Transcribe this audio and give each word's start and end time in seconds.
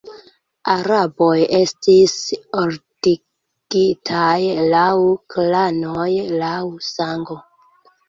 Araboj 0.75 1.43
estis 1.57 2.15
ordigitaj 2.63 4.35
laŭ 4.75 4.89
klanoj, 5.37 6.11
laŭ 6.45 6.61
sango. 6.93 7.43